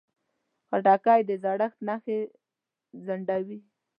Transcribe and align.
خټکی 0.69 1.19
د 1.29 1.31
زړښت 1.43 1.75
نښې 1.87 2.19
ځنډوي. 3.05 3.59